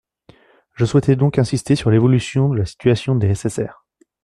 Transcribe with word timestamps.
Je 0.73 0.83
souhaitais 0.83 1.15
donc 1.15 1.37
insister 1.37 1.75
sur 1.75 1.91
l’évolution 1.91 2.49
de 2.49 2.57
la 2.57 2.65
situation 2.65 3.13
des 3.13 3.35
SSR. 3.35 3.85